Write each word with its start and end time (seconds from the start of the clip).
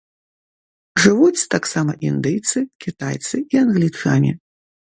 Жывуць 1.03 1.45
таксама 1.53 1.91
індыйцы, 2.11 2.57
кітайцы 2.85 3.35
і 3.43 3.55
англічане. 3.65 4.31